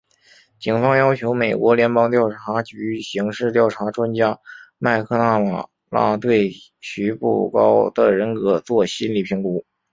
[0.59, 4.39] 警方邀请美国联邦调查局刑事调查专家
[4.79, 9.63] 麦克纳马拉对徐步高的人格作心理评估。